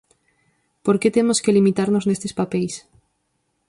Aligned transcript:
Por 0.85 0.95
que 1.01 1.13
temos 1.17 1.41
que 1.43 1.55
limitarnos 1.57 2.05
nestes 2.09 2.33
papeis? 2.39 2.73